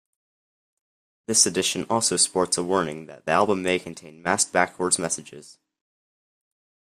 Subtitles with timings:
[1.27, 5.59] This edition also sports a warning that the album may contain masked backwards messages.